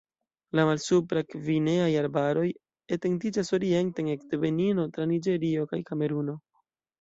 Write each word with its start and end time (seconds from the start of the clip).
La 0.59 0.63
malsupra-gvineaj 0.67 1.89
arbaroj 2.03 2.45
etendiĝas 2.97 3.53
orienten 3.59 4.09
ekde 4.15 4.41
Benino 4.47 4.87
tra 4.97 5.07
Niĝerio 5.13 5.69
kaj 5.75 5.83
Kameruno. 5.93 6.39